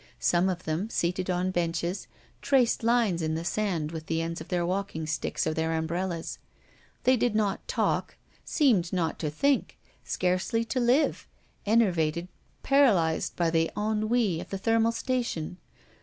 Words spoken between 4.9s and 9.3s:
sticks or their umbrellas. They did not talk, seemed not to